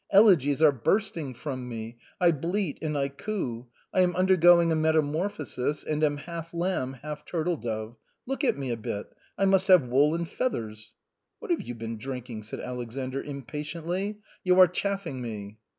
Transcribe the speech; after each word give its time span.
Elegies 0.09 0.63
are 0.63 0.71
bursting 0.71 1.31
from 1.35 1.69
me, 1.69 1.95
I 2.19 2.31
bleat 2.31 2.79
and 2.81 2.97
I 2.97 3.07
coo; 3.07 3.67
I 3.93 4.01
am 4.01 4.15
undergoing 4.15 4.71
a 4.71 4.75
metamorphosis, 4.75 5.83
and 5.83 6.03
am 6.03 6.17
half 6.17 6.55
lamb, 6.55 6.93
half 7.03 7.23
turtledove. 7.23 7.97
Look 8.25 8.43
at 8.43 8.57
me 8.57 8.71
a 8.71 8.77
bit, 8.77 9.13
I 9.37 9.45
must 9.45 9.67
have 9.67 9.87
wool 9.87 10.15
and 10.15 10.27
feathers." 10.27 10.95
"What 11.37 11.51
have 11.51 11.61
you 11.61 11.75
been 11.75 11.99
drinking?" 11.99 12.41
said 12.41 12.61
Alexander 12.61 13.21
im 13.21 13.43
patiently," 13.43 14.17
you 14.43 14.59
are 14.59 14.67
chaffing 14.67 15.21
me." 15.21 15.59